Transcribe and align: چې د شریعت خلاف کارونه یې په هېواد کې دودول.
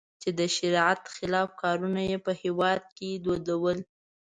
چې 0.21 0.29
د 0.39 0.41
شریعت 0.55 1.01
خلاف 1.15 1.49
کارونه 1.61 2.01
یې 2.09 2.17
په 2.25 2.31
هېواد 2.41 2.81
کې 2.97 3.09
دودول. 3.25 3.77